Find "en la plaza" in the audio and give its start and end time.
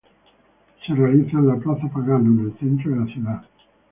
1.37-1.87